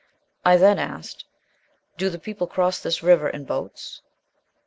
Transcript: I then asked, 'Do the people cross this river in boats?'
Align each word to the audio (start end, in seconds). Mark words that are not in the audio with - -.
I 0.43 0.57
then 0.57 0.79
asked, 0.79 1.25
'Do 1.95 2.09
the 2.09 2.17
people 2.17 2.47
cross 2.47 2.79
this 2.79 3.03
river 3.03 3.29
in 3.29 3.45
boats?' 3.45 4.01